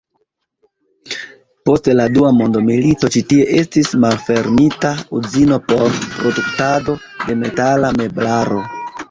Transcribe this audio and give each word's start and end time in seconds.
Post 1.69 1.89
la 1.99 2.07
dua 2.15 2.31
mondmilito 2.37 3.09
ĉi 3.17 3.21
tie 3.33 3.45
estis 3.59 3.93
malfermita 4.05 4.95
uzino 5.21 5.61
por 5.69 6.01
produktado 6.17 6.99
de 7.29 7.39
metala 7.45 7.95
meblaro. 8.01 8.67